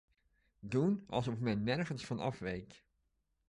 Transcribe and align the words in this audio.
Doen 0.59 1.03
alsof 1.07 1.37
men 1.39 1.63
nergens 1.63 2.05
van 2.05 2.19
afweet. 2.19 2.83